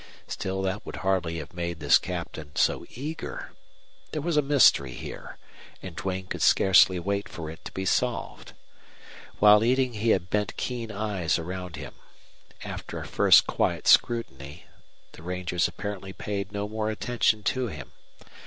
[0.25, 3.51] Still that would hardly have made this captain so eager.
[4.11, 5.37] There was a mystery here,
[5.83, 8.53] and Duane could scarcely wait for it to be solved.
[9.37, 11.93] While eating he had bent keen eyes around him.
[12.63, 14.65] After a first quiet scrutiny
[15.11, 17.91] the rangers apparently paid no more attention to him.